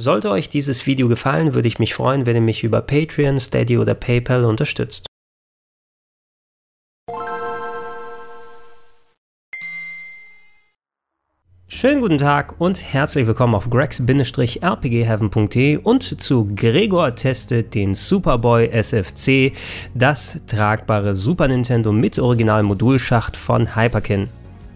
[0.00, 3.76] Sollte euch dieses Video gefallen, würde ich mich freuen, wenn ihr mich über Patreon, Steady
[3.76, 5.04] oder PayPal unterstützt.
[11.68, 19.52] Schönen guten Tag und herzlich willkommen auf grex-rpgheaven.de und zu Gregor testet den Superboy SFC,
[19.94, 24.30] das tragbare Super Nintendo mit Original-Modulschacht von Hyperkin.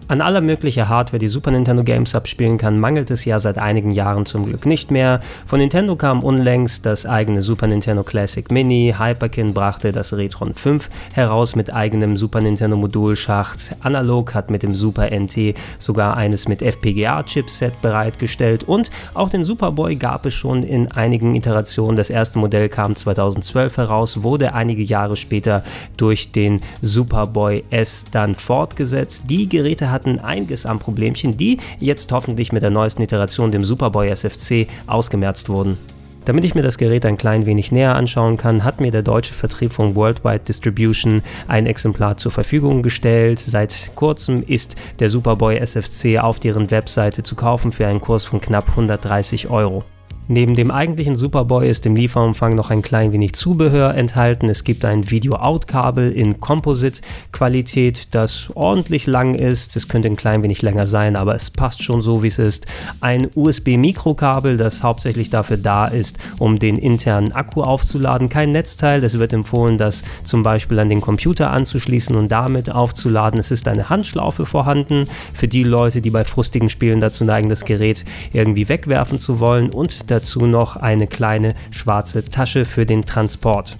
[0.07, 3.91] An aller möglicher Hardware, die Super Nintendo Games abspielen kann, mangelt es ja seit einigen
[3.91, 5.19] Jahren zum Glück nicht mehr.
[5.47, 10.91] Von Nintendo kam unlängst das eigene Super Nintendo Classic Mini, Hyperkin brachte das Retron 5
[11.13, 16.61] heraus mit eigenem Super Nintendo Modulschacht, Analog hat mit dem Super NT sogar eines mit
[16.61, 21.95] FPGA-Chipset bereitgestellt und auch den Superboy gab es schon in einigen Iterationen.
[21.95, 25.63] Das erste Modell kam 2012 heraus, wurde einige Jahre später
[25.97, 29.23] durch den Superboy S dann fortgesetzt.
[29.29, 34.09] Die Geräte hatten einiges an Problemchen, die jetzt hoffentlich mit der neuesten Iteration, dem Superboy
[34.09, 35.79] SFC, ausgemerzt wurden.
[36.25, 39.35] Damit ich mir das Gerät ein klein wenig näher anschauen kann, hat mir der deutsche
[39.35, 43.37] Vertrieb von Worldwide Distribution ein Exemplar zur Verfügung gestellt.
[43.39, 48.41] Seit kurzem ist der Superboy SFC auf deren Webseite zu kaufen für einen Kurs von
[48.41, 49.83] knapp 130 Euro.
[50.27, 54.49] Neben dem eigentlichen Superboy ist im Lieferumfang noch ein klein wenig Zubehör enthalten.
[54.49, 59.75] Es gibt ein Video-Out-Kabel in Composite-Qualität, das ordentlich lang ist.
[59.75, 62.65] Es könnte ein klein wenig länger sein, aber es passt schon so, wie es ist.
[63.01, 68.27] Ein USB-Mikrokabel, das hauptsächlich dafür da ist, um den internen Akku aufzuladen.
[68.27, 69.03] Kein Netzteil.
[69.03, 73.39] Es wird empfohlen, das zum Beispiel an den Computer anzuschließen und damit aufzuladen.
[73.39, 77.63] Es ist eine Handschlaufe vorhanden für die Leute, die bei frustigen Spielen dazu neigen, das
[77.63, 83.75] Gerät irgendwie wegwerfen zu wollen und dazu noch eine kleine schwarze Tasche für den Transport.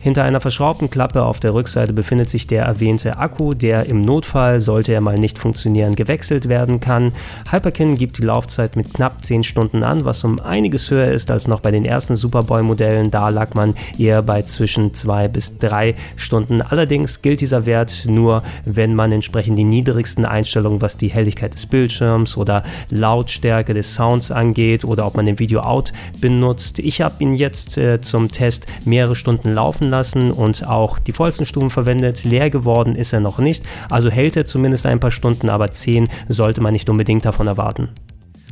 [0.00, 4.60] Hinter einer verschraubten Klappe auf der Rückseite befindet sich der erwähnte Akku, der im Notfall,
[4.60, 7.12] sollte er mal nicht funktionieren, gewechselt werden kann.
[7.50, 11.48] Hyperkin gibt die Laufzeit mit knapp 10 Stunden an, was um einiges höher ist als
[11.48, 13.10] noch bei den ersten Superboy-Modellen.
[13.10, 16.62] Da lag man eher bei zwischen 2 bis 3 Stunden.
[16.62, 21.66] Allerdings gilt dieser Wert nur, wenn man entsprechend die niedrigsten Einstellungen, was die Helligkeit des
[21.66, 26.78] Bildschirms oder Lautstärke des Sounds angeht oder ob man den Video-Out benutzt.
[26.78, 31.46] Ich habe ihn jetzt äh, zum Test mehrere Stunden laufen lassen und auch die vollsten
[31.46, 32.24] Stufen verwendet.
[32.24, 36.08] Leer geworden ist er noch nicht, also hält er zumindest ein paar Stunden, aber 10
[36.28, 37.90] sollte man nicht unbedingt davon erwarten.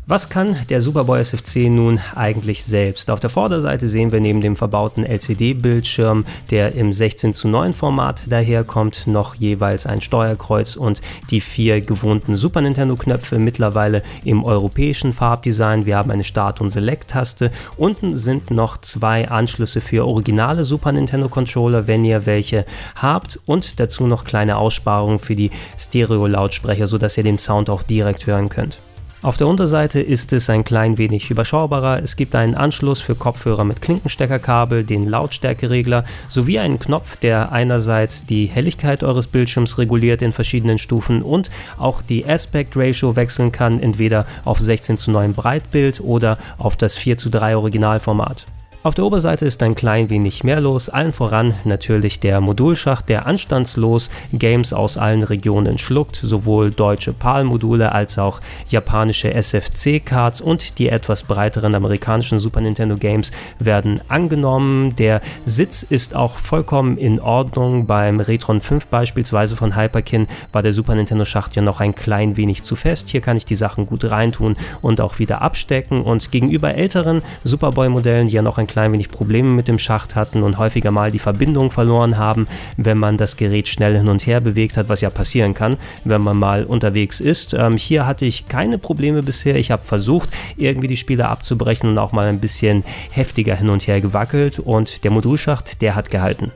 [0.09, 3.11] Was kann der Superboy SFC nun eigentlich selbst?
[3.11, 8.31] Auf der Vorderseite sehen wir neben dem verbauten LCD-Bildschirm, der im 16 zu 9 Format
[8.31, 11.03] daherkommt, noch jeweils ein Steuerkreuz und
[11.33, 15.87] die vier gewohnten Super Nintendo-Knöpfe, mittlerweile im europäischen Farbdesign.
[15.87, 17.51] Wir haben eine Start- und Select-Taste.
[17.77, 24.07] Unten sind noch zwei Anschlüsse für originale Super Nintendo-Controller, wenn ihr welche habt und dazu
[24.07, 28.79] noch kleine Aussparungen für die Stereo-Lautsprecher, sodass ihr den Sound auch direkt hören könnt.
[29.27, 32.01] Auf der Unterseite ist es ein klein wenig überschaubarer.
[32.01, 38.25] Es gibt einen Anschluss für Kopfhörer mit Klinkensteckerkabel, den Lautstärkeregler sowie einen Knopf, der einerseits
[38.25, 43.81] die Helligkeit eures Bildschirms reguliert in verschiedenen Stufen und auch die Aspect Ratio wechseln kann,
[43.81, 48.47] entweder auf 16 zu 9 Breitbild oder auf das 4 zu 3 Originalformat.
[48.87, 53.27] Auf der Oberseite ist ein klein wenig mehr los, allen voran natürlich der Modulschacht, der
[53.27, 60.89] anstandslos Games aus allen Regionen schluckt, sowohl deutsche PAL-Module als auch japanische SFC-Cards und die
[60.89, 64.95] etwas breiteren amerikanischen Super Nintendo Games werden angenommen.
[64.95, 67.87] Der Sitz ist auch vollkommen in Ordnung.
[67.87, 72.37] Beim Retron 5 beispielsweise von Hyperkin war der Super Nintendo Schacht ja noch ein klein
[72.37, 73.09] wenig zu fest.
[73.09, 78.29] Hier kann ich die Sachen gut reintun und auch wieder abstecken und gegenüber älteren Superboy-Modellen,
[78.29, 81.19] die ja noch ein klein wenig Probleme mit dem Schacht hatten und häufiger mal die
[81.19, 85.09] Verbindung verloren haben, wenn man das Gerät schnell hin und her bewegt hat, was ja
[85.09, 87.55] passieren kann, wenn man mal unterwegs ist.
[87.55, 89.57] Ähm, hier hatte ich keine Probleme bisher.
[89.57, 90.29] Ich habe versucht,
[90.59, 95.05] irgendwie die Spiele abzubrechen und auch mal ein bisschen heftiger hin und her gewackelt und
[95.05, 96.53] der Modulschacht, der hat gehalten.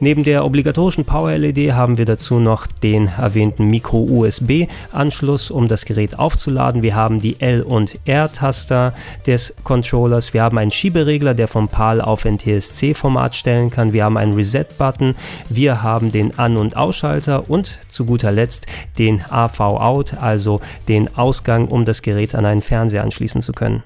[0.00, 6.82] Neben der obligatorischen Power-LED haben wir dazu noch den erwähnten Micro-USB-Anschluss, um das Gerät aufzuladen.
[6.82, 8.92] Wir haben die L- und R-Taster
[9.24, 10.34] des Controllers.
[10.34, 13.92] Wir haben einen Schieberegler, der vom PAL auf NTSC-Format stellen kann.
[13.92, 15.14] Wir haben einen Reset-Button.
[15.48, 18.66] Wir haben den An- und Ausschalter und zu guter Letzt
[18.98, 23.84] den AV-Out, also den Ausgang, um das Gerät an einen Fernseher anschließen zu können.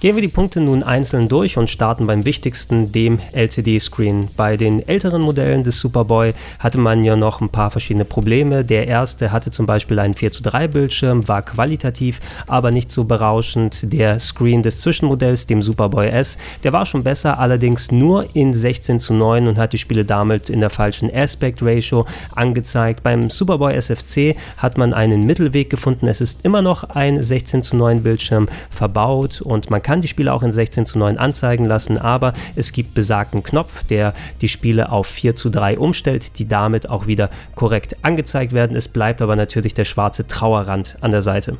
[0.00, 4.28] Gehen wir die Punkte nun einzeln durch und starten beim wichtigsten, dem LCD-Screen.
[4.34, 8.64] Bei den älteren Modellen des Superboy hatte man ja noch ein paar verschiedene Probleme.
[8.64, 13.04] Der erste hatte zum Beispiel einen 4 zu 3 Bildschirm, war qualitativ, aber nicht so
[13.04, 13.92] berauschend.
[13.92, 19.00] Der Screen des Zwischenmodells, dem Superboy S, der war schon besser, allerdings nur in 16
[19.00, 23.02] zu 9 und hat die Spiele damit in der falschen Aspect Ratio angezeigt.
[23.02, 26.06] Beim Superboy SFC hat man einen Mittelweg gefunden.
[26.06, 30.06] Es ist immer noch ein 16 zu 9 Bildschirm verbaut und man kann kann die
[30.06, 34.46] Spiele auch in 16 zu 9 anzeigen lassen, aber es gibt besagten Knopf, der die
[34.46, 38.76] Spiele auf 4 zu 3 umstellt, die damit auch wieder korrekt angezeigt werden.
[38.76, 41.56] Es bleibt aber natürlich der schwarze Trauerrand an der Seite.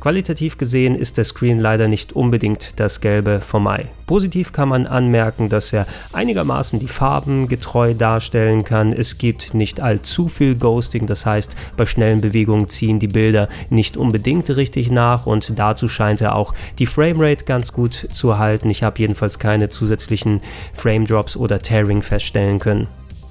[0.00, 3.86] Qualitativ gesehen ist der Screen leider nicht unbedingt das Gelbe vom Ei.
[4.06, 8.92] Positiv kann man anmerken, dass er einigermaßen die Farben getreu darstellen kann.
[8.92, 13.96] Es gibt nicht allzu viel Ghosting, das heißt, bei schnellen Bewegungen ziehen die Bilder nicht
[13.96, 18.70] unbedingt richtig nach und dazu scheint er auch die Framerate ganz gut zu halten.
[18.70, 20.40] Ich habe jedenfalls keine zusätzlichen
[20.74, 22.86] Frame Drops oder Tearing feststellen können.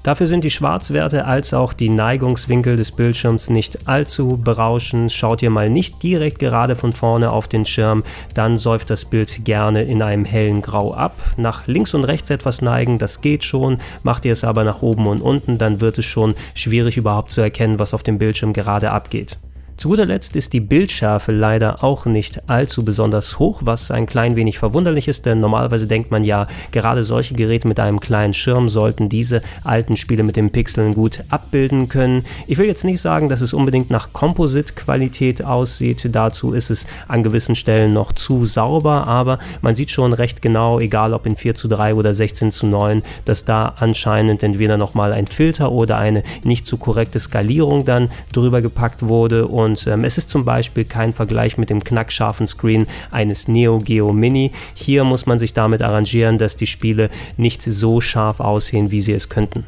[0.08, 5.12] Dafür sind die Schwarzwerte als auch die Neigungswinkel des Bildschirms nicht allzu berauschend.
[5.12, 8.02] Schaut ihr mal nicht direkt gerade von vorne auf den Schirm,
[8.32, 11.12] dann säuft das Bild gerne in einem hellen Grau ab.
[11.36, 13.80] Nach links und rechts etwas neigen, das geht schon.
[14.02, 17.42] Macht ihr es aber nach oben und unten, dann wird es schon schwierig überhaupt zu
[17.42, 19.36] erkennen, was auf dem Bildschirm gerade abgeht.
[19.78, 24.34] Zu guter Letzt ist die Bildschärfe leider auch nicht allzu besonders hoch, was ein klein
[24.34, 28.68] wenig verwunderlich ist, denn normalerweise denkt man ja, gerade solche Geräte mit einem kleinen Schirm
[28.68, 32.24] sollten diese alten Spiele mit den Pixeln gut abbilden können.
[32.48, 37.22] Ich will jetzt nicht sagen, dass es unbedingt nach Composite-Qualität aussieht, dazu ist es an
[37.22, 41.54] gewissen Stellen noch zu sauber, aber man sieht schon recht genau, egal ob in 4
[41.54, 46.24] zu 3 oder 16 zu 9, dass da anscheinend entweder nochmal ein Filter oder eine
[46.42, 50.84] nicht zu korrekte Skalierung dann drüber gepackt wurde und und ähm, es ist zum Beispiel
[50.84, 54.52] kein Vergleich mit dem knackscharfen Screen eines Neo Geo Mini.
[54.74, 59.12] Hier muss man sich damit arrangieren, dass die Spiele nicht so scharf aussehen, wie sie
[59.12, 59.64] es könnten.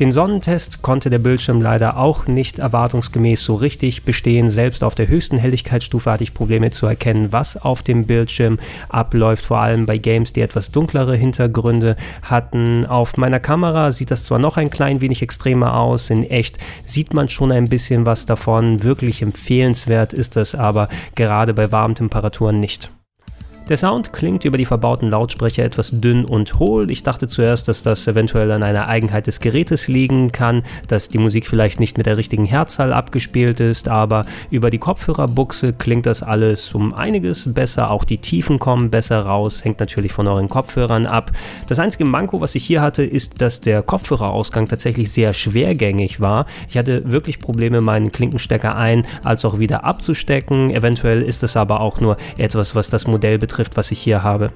[0.00, 4.50] Den Sonnentest konnte der Bildschirm leider auch nicht erwartungsgemäß so richtig bestehen.
[4.50, 8.58] Selbst auf der höchsten Helligkeitsstufe hatte ich Probleme zu erkennen, was auf dem Bildschirm
[8.88, 12.86] abläuft, vor allem bei Games, die etwas dunklere Hintergründe hatten.
[12.86, 17.14] Auf meiner Kamera sieht das zwar noch ein klein wenig extremer aus, in echt sieht
[17.14, 18.82] man schon ein bisschen was davon.
[18.82, 22.90] Wirklich empfehlenswert ist das aber gerade bei warmen Temperaturen nicht.
[23.66, 26.90] Der Sound klingt über die verbauten Lautsprecher etwas dünn und hohl.
[26.90, 31.16] Ich dachte zuerst, dass das eventuell an einer Eigenheit des Gerätes liegen kann, dass die
[31.16, 36.22] Musik vielleicht nicht mit der richtigen Herzzahl abgespielt ist, aber über die Kopfhörerbuchse klingt das
[36.22, 37.90] alles um einiges besser.
[37.90, 41.30] Auch die Tiefen kommen besser raus, hängt natürlich von euren Kopfhörern ab.
[41.66, 46.44] Das einzige Manko, was ich hier hatte, ist, dass der Kopfhörerausgang tatsächlich sehr schwergängig war.
[46.68, 50.70] Ich hatte wirklich Probleme, meinen Klinkenstecker ein als auch wieder abzustecken.
[50.70, 54.24] Eventuell ist es aber auch nur etwas, was das Modell betrifft betrifft, was ich hier
[54.24, 54.48] habe.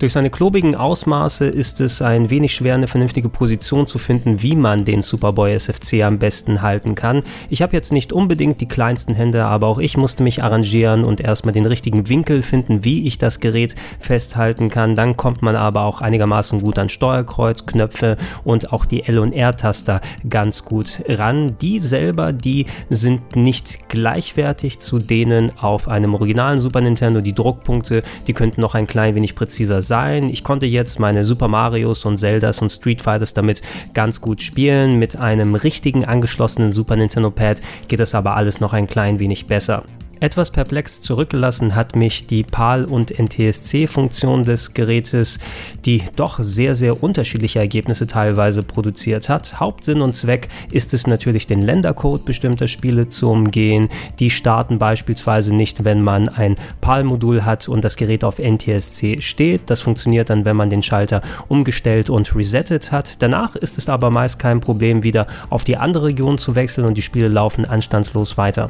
[0.00, 4.56] Durch seine klobigen Ausmaße ist es ein wenig schwer, eine vernünftige Position zu finden, wie
[4.56, 7.22] man den Superboy SFC am besten halten kann.
[7.50, 11.20] Ich habe jetzt nicht unbedingt die kleinsten Hände, aber auch ich musste mich arrangieren und
[11.20, 14.96] erstmal den richtigen Winkel finden, wie ich das Gerät festhalten kann.
[14.96, 19.34] Dann kommt man aber auch einigermaßen gut an Steuerkreuz, Knöpfe und auch die L- und
[19.34, 20.00] R-Taster
[20.30, 21.58] ganz gut ran.
[21.60, 27.20] Die selber, die sind nicht gleichwertig zu denen auf einem originalen Super Nintendo.
[27.20, 30.30] Die Druckpunkte, die könnten noch ein klein wenig präziser sein sein.
[30.30, 33.60] Ich konnte jetzt meine Super Marios und Zeldas und Street Fighters damit
[33.92, 35.00] ganz gut spielen.
[35.00, 39.48] Mit einem richtigen angeschlossenen Super Nintendo Pad geht das aber alles noch ein klein wenig
[39.48, 39.82] besser.
[40.20, 45.38] Etwas perplex zurückgelassen hat mich die PAL- und NTSC-Funktion des Gerätes,
[45.86, 49.60] die doch sehr, sehr unterschiedliche Ergebnisse teilweise produziert hat.
[49.60, 53.88] Hauptsinn und Zweck ist es natürlich, den Ländercode bestimmter Spiele zu umgehen.
[54.18, 59.62] Die starten beispielsweise nicht, wenn man ein PAL-Modul hat und das Gerät auf NTSC steht.
[59.70, 63.22] Das funktioniert dann, wenn man den Schalter umgestellt und resettet hat.
[63.22, 66.98] Danach ist es aber meist kein Problem, wieder auf die andere Region zu wechseln und
[66.98, 68.68] die Spiele laufen anstandslos weiter.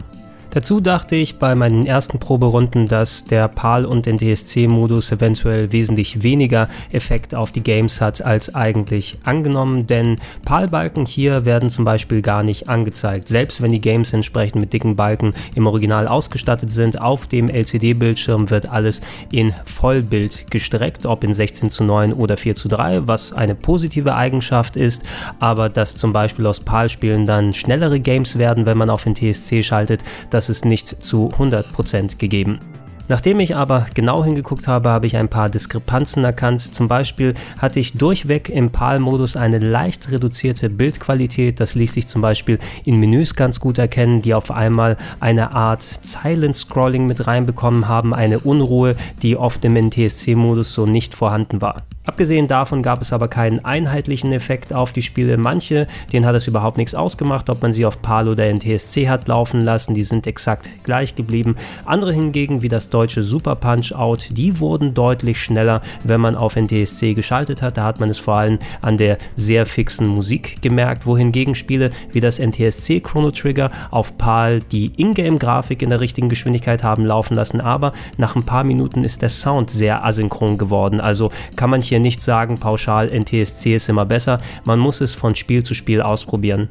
[0.52, 6.68] Dazu dachte ich bei meinen ersten Proberunden, dass der PAL- und NTSC-Modus eventuell wesentlich weniger
[6.90, 12.42] Effekt auf die Games hat als eigentlich angenommen, denn PAL-Balken hier werden zum Beispiel gar
[12.42, 13.28] nicht angezeigt.
[13.28, 18.50] Selbst wenn die Games entsprechend mit dicken Balken im Original ausgestattet sind, auf dem LCD-Bildschirm
[18.50, 23.32] wird alles in Vollbild gestreckt, ob in 16 zu 9 oder 4 zu 3, was
[23.32, 25.04] eine positive Eigenschaft ist,
[25.38, 29.62] aber dass zum Beispiel aus PAL-Spielen dann schnellere Games werden, wenn man auf den TSC
[29.62, 32.60] schaltet, das das ist nicht zu 100% gegeben.
[33.08, 36.62] Nachdem ich aber genau hingeguckt habe, habe ich ein paar Diskrepanzen erkannt.
[36.62, 41.60] Zum Beispiel hatte ich durchweg im PAL-Modus eine leicht reduzierte Bildqualität.
[41.60, 45.82] Das ließ sich zum Beispiel in Menüs ganz gut erkennen, die auf einmal eine Art
[45.82, 51.82] Silent-Scrolling mit reinbekommen haben, eine Unruhe, die oft im NTSC-Modus so nicht vorhanden war.
[52.10, 55.36] Abgesehen davon gab es aber keinen einheitlichen Effekt auf die Spiele.
[55.36, 59.28] Manche, denen hat es überhaupt nichts ausgemacht, ob man sie auf PAL oder NTSC hat
[59.28, 61.54] laufen lassen, die sind exakt gleich geblieben.
[61.84, 66.56] Andere hingegen, wie das deutsche Super Punch Out, die wurden deutlich schneller, wenn man auf
[66.56, 67.76] NTSC geschaltet hat.
[67.76, 72.18] Da hat man es vor allem an der sehr fixen Musik gemerkt, wohingegen Spiele wie
[72.18, 77.60] das NTSC Chrono Trigger auf PAL die Ingame-Grafik in der richtigen Geschwindigkeit haben laufen lassen,
[77.60, 81.00] aber nach ein paar Minuten ist der Sound sehr asynchron geworden.
[81.00, 84.40] Also kann man hier nicht sagen, pauschal NTSC ist immer besser.
[84.64, 86.68] Man muss es von Spiel zu Spiel ausprobieren.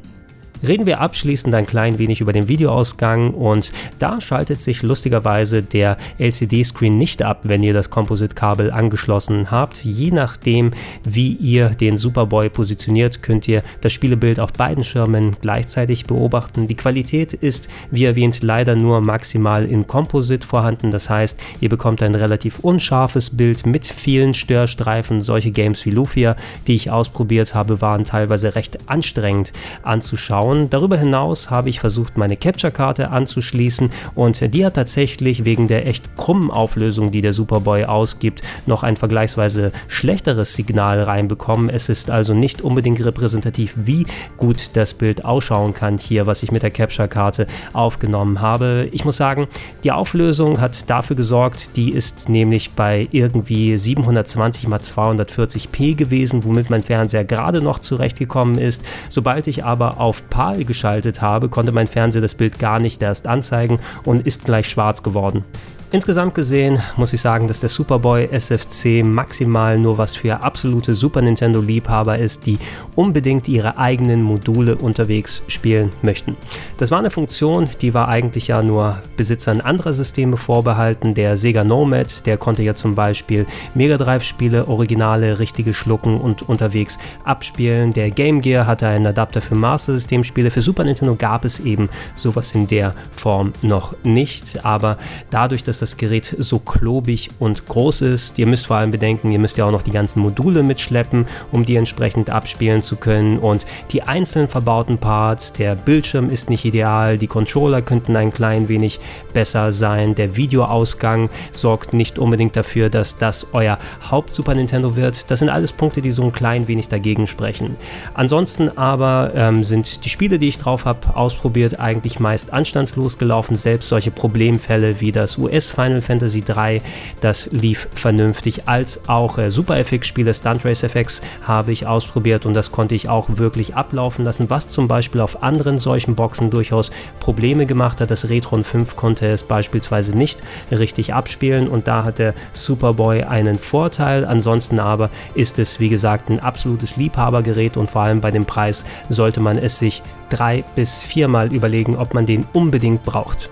[0.66, 5.96] Reden wir abschließend ein klein wenig über den Videoausgang und da schaltet sich lustigerweise der
[6.18, 9.82] LCD-Screen nicht ab, wenn ihr das Composite-Kabel angeschlossen habt.
[9.82, 16.04] Je nachdem, wie ihr den Superboy positioniert, könnt ihr das Spielebild auf beiden Schirmen gleichzeitig
[16.04, 16.68] beobachten.
[16.68, 20.90] Die Qualität ist, wie erwähnt, leider nur maximal in Composite vorhanden.
[20.90, 25.22] Das heißt, ihr bekommt ein relativ unscharfes Bild mit vielen Störstreifen.
[25.22, 26.36] Solche Games wie Lufia,
[26.66, 30.70] die ich ausprobiert habe, waren teilweise recht anstrengend anzuschauen bauen.
[30.70, 36.16] Darüber hinaus habe ich versucht, meine Capture-Karte anzuschließen und die hat tatsächlich wegen der echt
[36.16, 41.70] krummen Auflösung, die der Superboy ausgibt, noch ein vergleichsweise schlechteres Signal reinbekommen.
[41.70, 46.52] Es ist also nicht unbedingt repräsentativ, wie gut das Bild ausschauen kann hier, was ich
[46.52, 48.88] mit der Capture-Karte aufgenommen habe.
[48.92, 49.48] Ich muss sagen,
[49.84, 56.70] die Auflösung hat dafür gesorgt, die ist nämlich bei irgendwie 720 x 240p gewesen, womit
[56.70, 58.82] mein Fernseher gerade noch zurechtgekommen ist.
[59.08, 63.26] Sobald ich aber auf PAL geschaltet habe, konnte mein Fernseher das Bild gar nicht erst
[63.26, 65.44] anzeigen und ist gleich schwarz geworden.
[65.92, 71.20] Insgesamt gesehen muss ich sagen, dass der Superboy SFC maximal nur was für absolute Super
[71.20, 72.60] Nintendo-Liebhaber ist, die
[72.94, 76.36] unbedingt ihre eigenen Module unterwegs spielen möchten.
[76.78, 81.14] Das war eine Funktion, die war eigentlich ja nur Besitzern anderer Systeme vorbehalten.
[81.14, 83.44] Der Sega Nomad, der konnte ja zum Beispiel
[83.74, 87.92] Mega Drive-Spiele, Originale, richtige schlucken und unterwegs abspielen.
[87.92, 90.52] Der Game Gear hatte einen Adapter für Master System-Spiele.
[90.52, 94.96] Für Super Nintendo gab es eben sowas in der Form noch nicht, aber
[95.30, 98.38] dadurch, dass das Gerät so klobig und groß ist.
[98.38, 101.64] Ihr müsst vor allem bedenken, ihr müsst ja auch noch die ganzen Module mitschleppen, um
[101.64, 103.38] die entsprechend abspielen zu können.
[103.38, 108.68] Und die einzeln verbauten Parts, der Bildschirm ist nicht ideal, die Controller könnten ein klein
[108.68, 109.00] wenig
[109.32, 113.78] besser sein, der Videoausgang sorgt nicht unbedingt dafür, dass das euer
[114.10, 115.30] Haupt-Super Nintendo wird.
[115.30, 117.76] Das sind alles Punkte, die so ein klein wenig dagegen sprechen.
[118.14, 123.56] Ansonsten aber ähm, sind die Spiele, die ich drauf habe, ausprobiert, eigentlich meist anstandslos gelaufen.
[123.56, 126.82] Selbst solche Problemfälle wie das US Final Fantasy 3,
[127.20, 132.54] das lief vernünftig, als auch äh, Super FX-Spiele Stunt Race FX habe ich ausprobiert und
[132.54, 136.90] das konnte ich auch wirklich ablaufen lassen, was zum Beispiel auf anderen solchen Boxen durchaus
[137.20, 138.10] Probleme gemacht hat.
[138.10, 143.58] Das Retron 5 konnte es beispielsweise nicht richtig abspielen und da hat der Superboy einen
[143.58, 144.24] Vorteil.
[144.24, 148.84] Ansonsten aber ist es, wie gesagt, ein absolutes Liebhabergerät und vor allem bei dem Preis
[149.08, 153.50] sollte man es sich drei bis viermal überlegen, ob man den unbedingt braucht.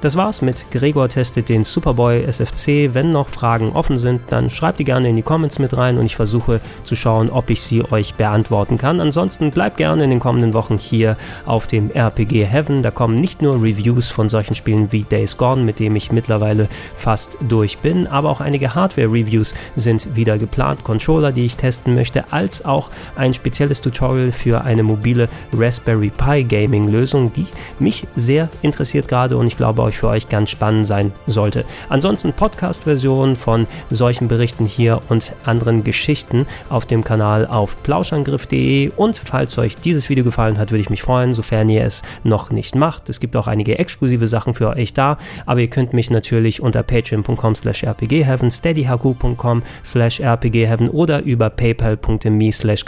[0.00, 2.94] Das war's mit Gregor testet den Superboy SFC.
[2.94, 6.06] Wenn noch Fragen offen sind, dann schreibt die gerne in die Comments mit rein und
[6.06, 9.00] ich versuche zu schauen, ob ich sie euch beantworten kann.
[9.00, 12.84] Ansonsten bleibt gerne in den kommenden Wochen hier auf dem RPG Heaven.
[12.84, 16.68] Da kommen nicht nur Reviews von solchen Spielen wie Days Gone, mit dem ich mittlerweile
[16.96, 20.84] fast durch bin, aber auch einige Hardware-Reviews sind wieder geplant.
[20.84, 26.44] Controller, die ich testen möchte, als auch ein spezielles Tutorial für eine mobile Raspberry Pi
[26.44, 27.46] Gaming-Lösung, die
[27.80, 31.64] mich sehr interessiert gerade und ich glaube euch für euch ganz spannend sein sollte.
[31.88, 39.16] Ansonsten Podcast-Versionen von solchen Berichten hier und anderen Geschichten auf dem Kanal auf plauschangriff.de und
[39.16, 42.74] falls euch dieses Video gefallen hat, würde ich mich freuen, sofern ihr es noch nicht
[42.74, 43.08] macht.
[43.08, 46.82] Es gibt auch einige exklusive Sachen für euch da, aber ihr könnt mich natürlich unter
[46.82, 52.84] patreon.com slash rpgheaven, steadyhq.com slash rpgheaven oder über paypal.me slash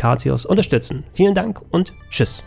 [0.47, 1.05] unterstützen.
[1.15, 2.45] Vielen Dank und tschüss.